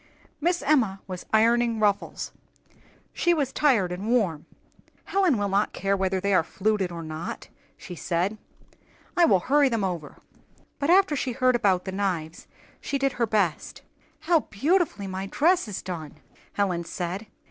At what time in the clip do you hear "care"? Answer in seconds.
5.73-5.95